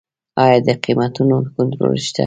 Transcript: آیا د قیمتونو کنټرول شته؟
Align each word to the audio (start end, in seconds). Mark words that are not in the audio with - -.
آیا 0.43 0.57
د 0.65 0.67
قیمتونو 0.83 1.37
کنټرول 1.55 1.95
شته؟ 2.05 2.19